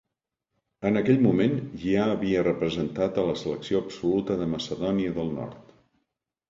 [0.89, 1.53] En aquell moment
[1.83, 5.75] ja havia representat a la selecció absoluta de Macedònia del Nord.